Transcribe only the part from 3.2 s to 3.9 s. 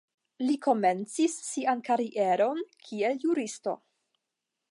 juristo.